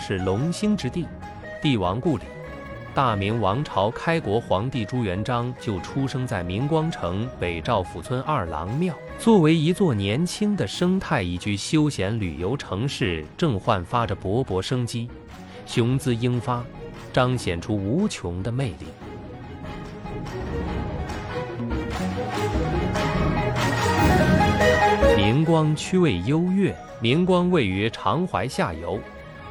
[0.00, 1.06] 是龙兴之地，
[1.60, 2.24] 帝王故里。
[2.94, 8.94] 大明王朝开国皇帝朱元璋就出生在明光城北赵府村二郎庙。
[9.18, 15.08] 作为一座年轻的生态宜居休闲旅游城市，正焕发着勃勃生机，
[15.66, 16.64] 雄姿英发，
[17.12, 18.86] 彰显出无穷的魅力。
[25.14, 28.98] 明光区位优越，明光位于长淮下游，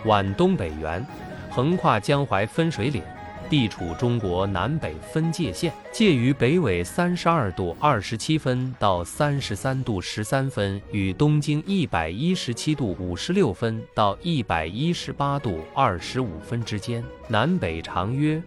[0.05, 1.05] 皖东北缘，
[1.49, 3.01] 横跨江淮分水岭。
[3.49, 17.03] 地处中国南北分界线，介于北纬三十二度二十七分到三十三度十三分，与东经一百一十七度五十六分到一百一十八度二十五分之间。
[17.27, 18.39] 南北长约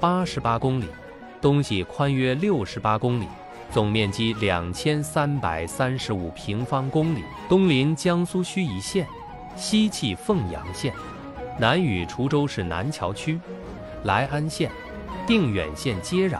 [0.00, 0.86] 八十八公里，
[1.40, 3.28] 东西宽约六十八公里，
[3.70, 7.22] 总面积两千三百三十五平方公里。
[7.48, 9.06] 东临江苏盱眙县，
[9.56, 10.92] 西气凤阳县，
[11.58, 13.40] 南与滁州市南桥区。
[14.04, 14.70] 来安县、
[15.26, 16.38] 定远县接壤，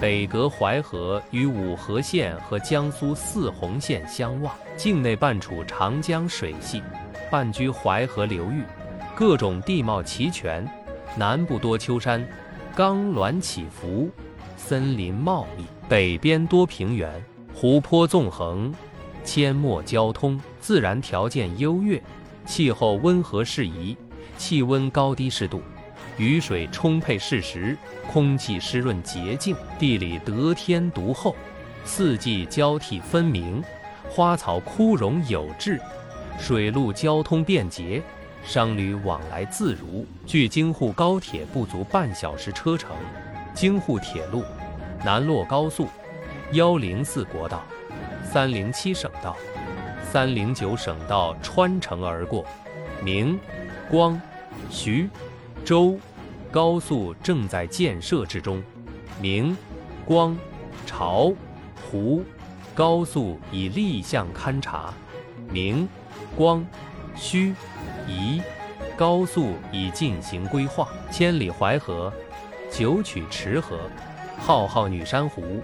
[0.00, 6.82] 北隔淮河与五河县和江苏泗洪县相望，境内半处长江水系，
[7.30, 8.62] 半居淮河流域，
[9.14, 10.64] 各种地貌齐全。
[11.16, 12.26] 南部多丘山，
[12.74, 14.08] 冈峦起伏，
[14.56, 17.10] 森林茂密；北边多平原，
[17.52, 18.72] 湖泊纵横，
[19.24, 22.02] 阡陌交通，自然条件优越，
[22.44, 23.96] 气候温和适宜，
[24.36, 25.62] 气温高低适度。
[26.16, 31.34] 雨水充沛适时，空气湿润洁净，地理得天独厚，
[31.84, 33.62] 四季交替分明，
[34.08, 35.80] 花草枯荣有致，
[36.38, 38.00] 水陆交通便捷，
[38.44, 40.06] 商旅往来自如。
[40.24, 42.94] 距京沪高铁不足半小时车程，
[43.52, 44.44] 京沪铁路、
[45.04, 45.88] 南洛高速、
[46.52, 47.64] 幺零四国道、
[48.22, 49.36] 三零七省道、
[50.14, 52.46] 三零九省道穿城而过，
[53.02, 53.36] 明、
[53.90, 54.20] 光、
[54.70, 55.10] 徐。
[55.64, 55.98] 周。
[56.52, 58.62] 高速正在建设之中，
[59.20, 59.56] 明、
[60.04, 60.38] 光、
[60.86, 61.32] 朝、
[61.82, 62.22] 湖
[62.76, 64.94] 高速已立项勘察，
[65.50, 65.88] 明、
[66.36, 66.64] 光、
[67.16, 67.52] 盱、
[68.06, 68.40] 宜。
[68.96, 70.88] 高速已进行规划。
[71.10, 72.12] 千里淮河，
[72.70, 73.80] 九曲池河，
[74.38, 75.60] 浩浩女山湖，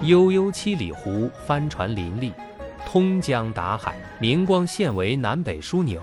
[0.00, 2.32] 悠悠七里湖帆船林立，
[2.86, 3.96] 通江达海。
[4.18, 6.00] 明光县为南北枢纽，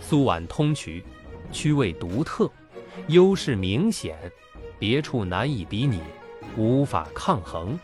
[0.00, 1.02] 苏皖通衢，
[1.52, 2.50] 区位独特。
[3.06, 4.16] 优势明显，
[4.78, 6.00] 别处难以比拟，
[6.56, 7.78] 无法抗衡。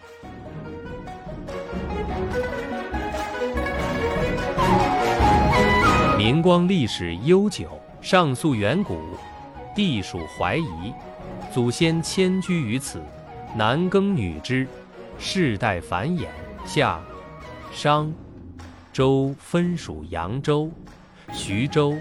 [6.18, 8.98] 明光历史悠久，上溯远古，
[9.74, 10.92] 地属淮夷，
[11.52, 13.00] 祖先迁居于此，
[13.54, 14.66] 男耕女织，
[15.18, 16.26] 世代繁衍。
[16.66, 17.00] 夏、
[17.74, 18.14] 商、
[18.92, 20.70] 周分属扬州、
[21.32, 21.98] 徐州、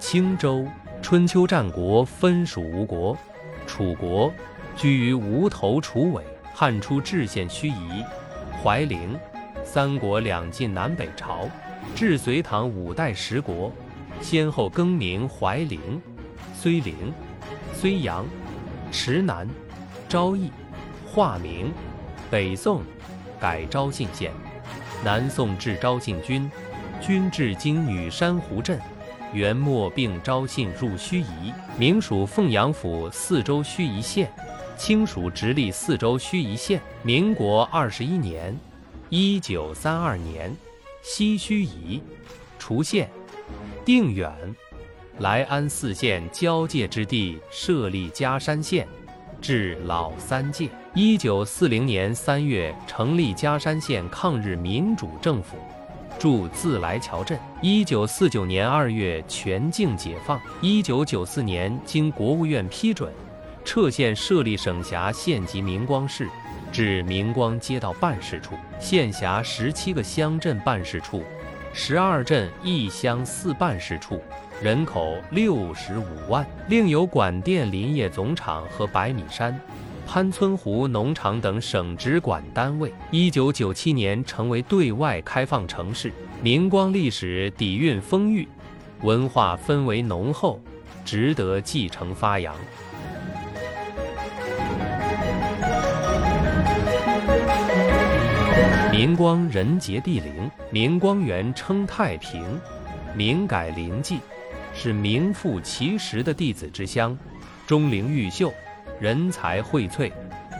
[0.00, 0.66] 青州。
[1.02, 3.14] 春秋战国分属吴国、
[3.66, 4.32] 楚国，
[4.74, 6.24] 居于吴头楚尾。
[6.54, 8.02] 汉初置县盱眙、
[8.62, 9.14] 怀陵，
[9.62, 11.46] 三国两晋南北朝，
[11.94, 13.70] 至隋唐五代十国，
[14.22, 16.00] 先后更名怀陵、
[16.58, 17.12] 睢陵、
[17.76, 18.24] 睢阳、
[18.90, 19.46] 池南、
[20.08, 20.50] 昭义，
[21.06, 21.70] 化名。
[22.30, 22.80] 北宋
[23.38, 24.32] 改昭信县，
[25.04, 26.50] 南宋置昭信军，
[26.98, 28.80] 军至今女山湖镇。
[29.34, 34.32] 元末并招信入盱眙，明属凤阳府四州盱眙县，
[34.78, 36.80] 清属直隶四州盱眙县。
[37.02, 38.56] 民国二十一年
[39.10, 40.50] （一九三二年），
[41.02, 42.00] 西盱眙、
[42.58, 43.10] 滁县、
[43.84, 44.32] 定远、
[45.18, 48.88] 来安四县交界之地设立嘉山县，
[49.42, 50.70] 至老三届。
[50.96, 55.56] 一九四零年三月成立嘉山县抗日民主政府。
[56.20, 57.36] 驻自来桥镇。
[57.60, 60.40] 一九四九年二月全境解放。
[60.60, 63.12] 一九九四年经国务院批准，
[63.64, 66.28] 撤县设立省辖县级明光市，
[66.70, 68.54] 至明光街道办事处。
[68.78, 71.24] 县辖十七个乡镇办事处，
[71.72, 74.22] 十二镇一乡四办事处，
[74.62, 76.46] 人口六十五万。
[76.68, 79.60] 另有管电林业总厂和百米山。
[80.06, 82.92] 潘村湖农场等省直管单位。
[83.10, 86.12] 一九九七年成为对外开放城市。
[86.42, 88.46] 明光历史底蕴丰裕，
[89.02, 90.60] 文化氛围浓厚，
[91.04, 92.54] 值得继承发扬。
[98.92, 102.42] 明光人杰地灵，明光原称太平，
[103.14, 104.18] 明改临济，
[104.72, 107.18] 是名副其实的弟子之乡，
[107.66, 108.52] 钟灵毓秀。
[109.00, 110.10] 人才荟萃，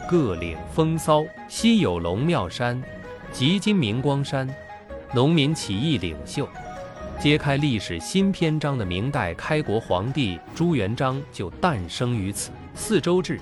[0.09, 1.23] 各领风骚。
[1.47, 2.81] 西有龙庙山，
[3.31, 4.47] 即今明光山，
[5.13, 6.47] 农民起义领袖，
[7.19, 12.51] 揭开历史新篇章的明代开国皇帝朱元璋就诞生于此。
[12.73, 13.39] 四周制，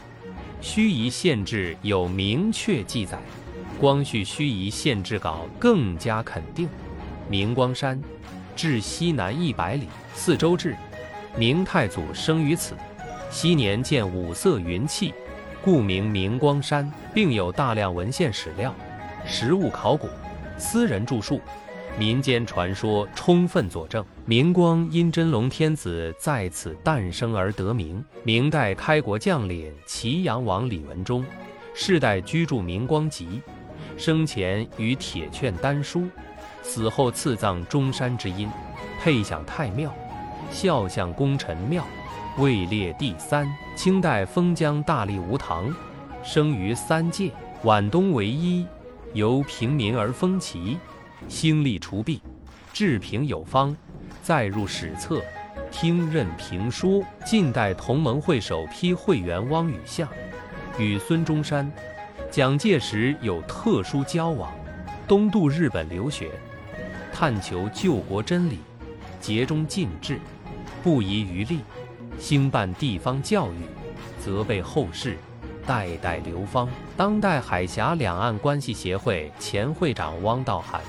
[0.62, 3.18] 盱眙县志有明确记载。
[3.80, 6.70] 光绪盱眙县志稿更加肯定：
[7.28, 8.00] 明光山，
[8.56, 9.88] 至西南一百里。
[10.14, 10.76] 四周制，
[11.36, 12.76] 明太祖生于此。
[13.34, 15.12] 昔年见五色云气，
[15.64, 18.72] 故名明光山，并有大量文献史料、
[19.26, 20.08] 实物考古、
[20.56, 21.42] 私人著述。
[21.98, 28.06] 民间传说充分佐证，明光因真龙天子在此诞生而得名。
[28.22, 31.26] 明代开国将领祁阳王李文忠，
[31.74, 33.42] 世代居住明光集，
[33.98, 36.08] 生前与铁券丹书，
[36.62, 38.48] 死后赐葬中山之阴，
[39.02, 39.92] 配享太庙，
[40.52, 41.84] 孝相功臣庙，
[42.38, 43.48] 位列第三。
[43.76, 45.74] 清代封疆大吏吴唐，
[46.24, 47.32] 生于三界，
[47.64, 48.66] 皖东为一，
[49.14, 50.78] 由平民而封齐。
[51.28, 52.22] 兴利除弊，
[52.74, 53.76] 治平有方，
[54.22, 55.22] 载入史册，
[55.72, 57.04] 听任评说。
[57.24, 60.08] 近代同盟会首批会员汪宇相，
[60.78, 61.72] 与孙中山、
[62.30, 64.52] 蒋介石有特殊交往，
[65.08, 66.32] 东渡日本留学，
[67.12, 68.58] 探求救国真理，
[69.22, 70.20] 竭忠尽智，
[70.84, 71.60] 不遗余力，
[72.20, 73.66] 兴办地方教育，
[74.20, 75.18] 责备后世，
[75.66, 76.70] 代代流芳。
[76.96, 80.82] 当代海峡两岸关系协会前会长汪道涵。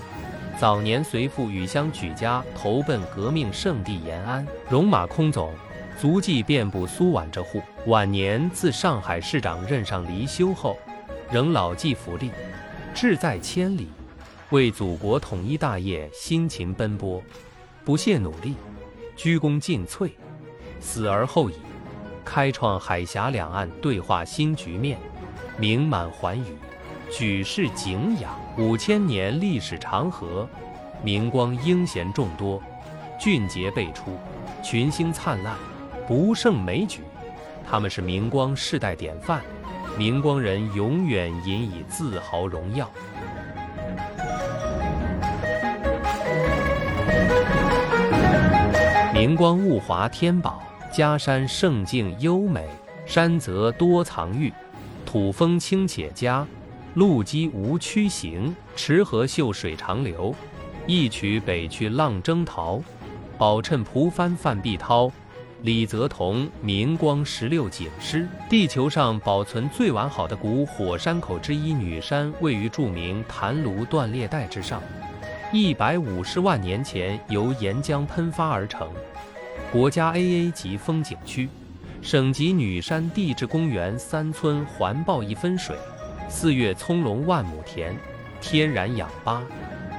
[0.59, 5.53] 早年随父与乡举家投奔革命圣地延安，戎马空总，
[6.01, 7.61] 足迹遍布苏皖浙沪。
[7.87, 10.79] 晚年自上海市长任上离休后，
[11.31, 12.31] 仍老骥伏枥，
[12.95, 13.89] 志在千里，
[14.51, 17.21] 为祖国统一大业辛勤奔波，
[17.85, 18.55] 不懈努力，
[19.17, 20.13] 鞠躬尽瘁，
[20.85, 21.55] 死而后已，
[22.27, 24.99] 开创海峡两岸对话新局面，
[25.57, 26.57] 名满寰宇。
[27.11, 30.47] 举世敬仰，五千年历史长河，
[31.03, 32.63] 明光英贤众多，
[33.19, 34.19] 俊杰辈出，
[34.63, 35.57] 群星灿烂，
[36.07, 37.01] 不胜枚举。
[37.69, 39.41] 他们是明光世代典范，
[39.97, 42.89] 明光人永远引以自豪荣耀。
[49.15, 50.63] 明光物华天宝，
[50.95, 52.69] 家山胜境优美，
[53.05, 54.53] 山泽多藏玉，
[55.05, 56.47] 土风清且佳。
[56.95, 60.33] 路基无曲行，池河秀水长流。
[60.87, 62.81] 一曲北去浪征涛，
[63.37, 65.11] 宝衬蒲帆泛碧涛。
[65.63, 74.81] 李泽同《明光十六景诗》：地球上保存最完好的古火山口之一女山，位于著名坛庐断裂带之上，
[75.53, 78.89] 一百五十万年前由岩浆喷发而成，
[79.75, 81.49] 国家 AA 级风景区，
[82.01, 85.77] 省级女山地质公园三村环抱一分水。
[86.29, 87.93] 四月葱茏万亩田，
[88.41, 89.43] 天然氧吧，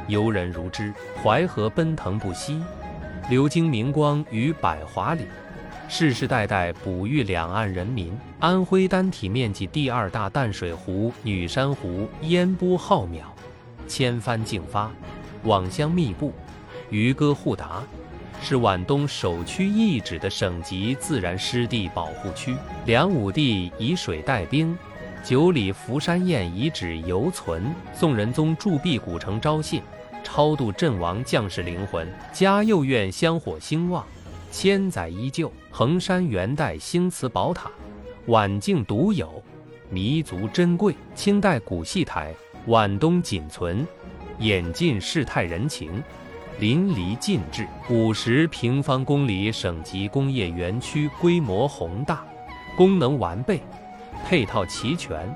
[0.08, 0.94] 游人如织。
[1.22, 2.58] 淮河奔腾不息，
[3.30, 5.26] 流经明光与百华里，
[5.90, 8.18] 世世代代哺育两岸人民。
[8.40, 13.24] 安徽单体面积第二大淡水湖女山湖烟波浩渺，
[13.90, 14.90] 千帆竞发，
[15.44, 16.32] 网箱密布，
[16.90, 17.84] 渔歌互答，
[18.48, 22.56] 是皖东首屈一指的省级自然湿地保护区。
[22.86, 24.78] 梁武帝以水带兵。
[25.24, 29.82] 九里福山堰遗址犹存，宋仁宗铸币古城招信，
[30.24, 32.08] 超度阵亡将士灵魂。
[32.32, 34.06] 嘉佑院香火兴旺，
[34.52, 35.52] 千载依旧。
[35.72, 37.72] 衡山元代兴慈宝塔，
[38.28, 39.42] 皖境独有，
[39.90, 40.96] 弥足珍贵。
[41.16, 42.32] 清代古戏台，
[42.68, 43.88] 皖东仅存，
[44.38, 46.04] 演尽世态人情，
[46.60, 47.68] 淋漓尽致。
[47.90, 52.26] 五十平方公里省级工业园区，规模宏大，
[52.78, 53.62] 功能完备。
[54.26, 55.36] 配套齐全，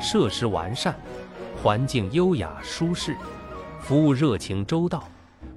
[0.00, 0.94] 设施完善，
[1.62, 3.16] 环境优雅舒适，
[3.80, 5.04] 服务热情周到，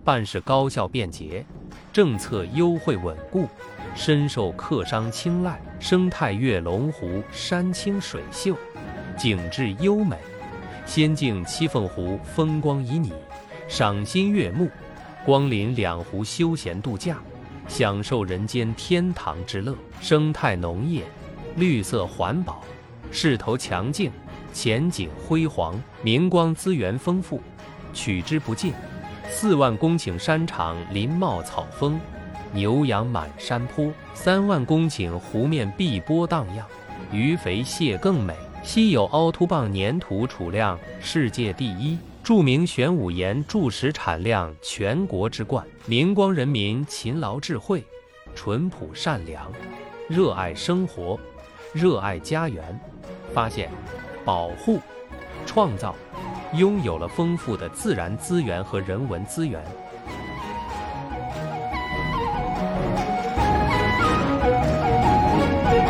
[0.04, 1.44] 办事高效便捷，
[1.92, 3.48] 政策优惠稳固，
[3.96, 5.60] 深受客商青睐。
[5.80, 8.56] 生态跃龙湖，山清水秀，
[9.18, 10.16] 景致优美。
[10.86, 13.12] 仙境七凤湖风光旖旎，
[13.68, 14.70] 赏心悦目。
[15.26, 17.18] 光临两湖休闲度假，
[17.68, 19.76] 享受人间天堂之乐。
[20.02, 21.04] 生态农业。
[21.56, 22.64] 绿色环保，
[23.12, 24.12] 势头强劲，
[24.54, 25.82] 前景辉煌。
[26.02, 27.42] 明光资源丰富，
[27.94, 28.72] 取之不尽。
[29.28, 32.00] 四万公顷山场林茂草丰，
[32.54, 33.92] 牛羊满山坡。
[34.14, 36.66] 三万公顷湖面碧波荡漾，
[37.12, 38.34] 鱼肥蟹更美。
[38.64, 41.98] 稀有凹凸棒粘土储量世界第一，
[42.30, 47.84] 著名玄武岩柱石产量全国之冠明光人民勤劳智慧
[48.36, 49.52] 淳朴善良
[50.08, 51.20] 热爱生活
[51.74, 52.80] 热爱家园。
[53.34, 53.72] 发现
[54.24, 54.80] 保护
[55.44, 55.96] 创造
[56.54, 59.60] 拥有了丰富的自然资源和人文资源。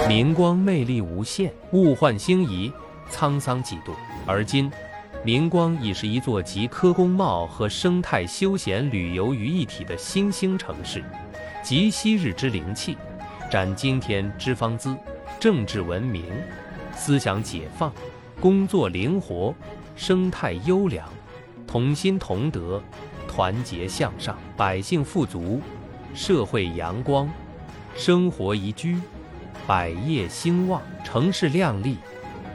[0.08, 2.72] 明光魅力无限物换星移
[3.12, 3.94] 沧桑几度。
[4.26, 4.72] 而今
[5.22, 11.04] 明光已是一座集科工贸和生态休闲旅游于一体的新兴城市，
[11.62, 12.98] 集昔日之灵气，
[13.52, 14.96] 展今天之芳姿。
[15.38, 16.24] 政治文明，
[16.96, 17.92] 思想解放，
[18.40, 19.54] 工作灵活，
[19.96, 21.06] 生态优良，
[21.68, 22.82] 同心同德，
[23.28, 25.62] 团结向上，百姓富足，
[26.14, 27.30] 社会阳光，
[27.94, 28.98] 生活宜居，
[29.68, 31.98] 百业兴旺，城市亮丽，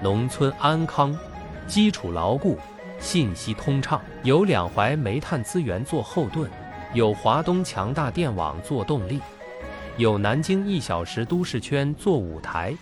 [0.03, 1.17] 农村安康，
[1.67, 2.59] 基础牢固，
[2.99, 4.01] 信息通畅。
[4.23, 6.49] 有两淮煤炭资源做后盾，
[6.93, 9.21] 有华东强大电网做动力。
[9.97, 12.75] 有南京一小时都市圈做舞台，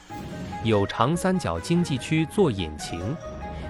[0.65, 3.15] 有长三角经济区做引擎，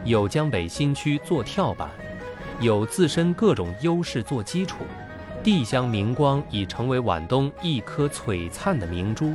[0.04, 1.88] 有江北新区做跳板，
[2.60, 4.78] 有自身各种优势做基础。
[5.42, 9.34] 地乡明光已成为皖东一颗璀璨的明珠，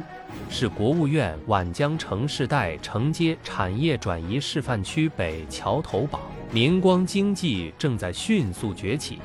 [0.49, 6.21] 是国务院皖江城市带承接产业转移示范区北桥头堡。
[6.51, 9.19] 明光经济正在迅速崛起，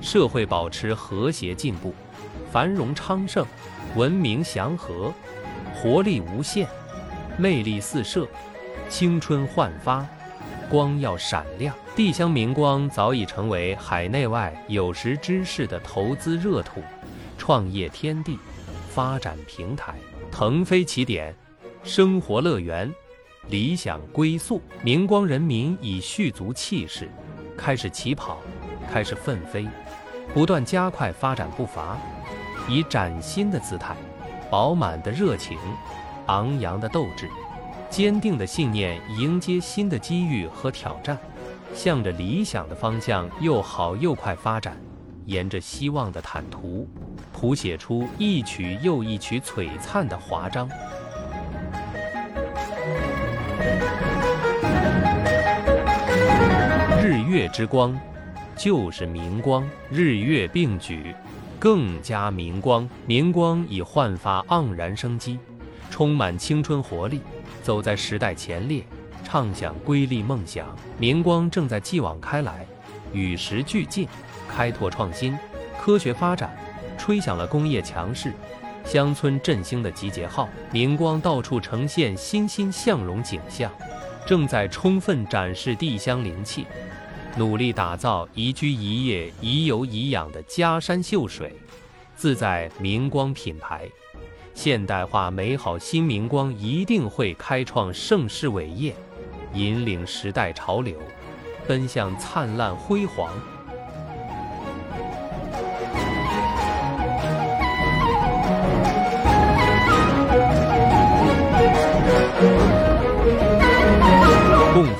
[0.00, 1.94] 社会保持和谐进步，
[2.50, 3.46] 繁荣昌盛。
[3.94, 5.12] 文明祥和，
[5.74, 6.66] 活力无限，
[7.36, 8.26] 魅力四射，
[8.88, 10.06] 青春焕发，
[10.70, 11.74] 光耀闪亮。
[11.94, 16.82] 地乡明光早已成为海内外有识之士的投资热土、
[17.36, 18.38] 创业天地、
[18.88, 19.96] 发展平台、
[20.32, 21.32] 腾飞起点、
[21.84, 22.90] 生活乐园、
[23.48, 24.62] 理想归宿。
[24.82, 27.10] 明光人民以蓄足气势，
[27.54, 28.38] 开始起跑，
[28.90, 29.68] 开始奋飞，
[30.32, 31.98] 不断加快发展步伐。
[32.66, 33.94] 以崭新的姿态、
[34.50, 35.58] 饱满的热情、
[36.28, 37.28] 昂扬的斗志、
[37.90, 41.18] 坚定的信念，迎接新的机遇和挑战，
[41.74, 44.80] 向着理想的方向又好又快发展，
[45.26, 46.88] 沿着希望的坦途，
[47.42, 50.68] 谱写出一曲又一曲璀璨的华章。
[57.02, 57.98] 日月之光，
[58.54, 61.12] 就是明光，日月并举。
[61.58, 65.40] 更加明光，明光已焕发盎然生机，
[65.90, 67.22] 充满青春活力，
[67.60, 68.84] 走在时代前列，
[69.24, 70.64] 畅想瑰丽梦想。
[70.96, 72.64] 明光正在继往开来，
[73.12, 74.06] 与时俱进，
[74.48, 75.36] 开拓创新，
[75.80, 76.56] 科学发展，
[76.98, 78.32] 吹响了工业强势、
[78.84, 80.48] 乡村振兴的集结号。
[80.72, 83.70] 明光到处呈现欣欣向荣景象，
[84.26, 86.66] 正在充分展示地乡灵气。
[87.36, 91.54] 努力打造宜居宜业宜游宜养的嘉山秀水，
[92.14, 93.88] 自在明光品牌，
[94.52, 98.94] 现代化美好新明光一定会开创盛世伟业，
[99.54, 100.98] 引领时代潮流，
[101.66, 103.32] 奔向灿烂辉煌。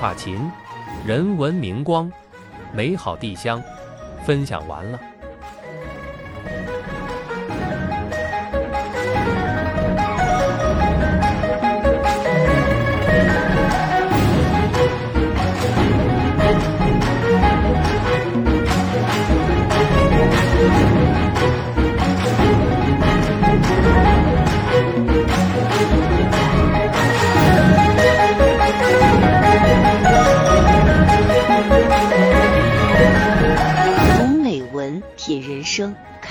[0.02, 0.50] 共发琴，
[1.06, 2.10] 人文明光。
[2.72, 3.62] 美好地乡，
[4.26, 4.98] 分享完了。